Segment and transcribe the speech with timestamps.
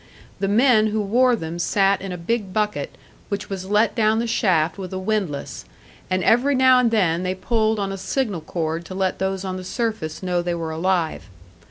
[0.39, 2.97] The men who wore them sat in a big bucket
[3.29, 5.63] which was let down the shaft with a windlass,
[6.09, 9.57] and every now and then they pulled on a signal cord to let those on
[9.57, 11.29] the surface know they were alive.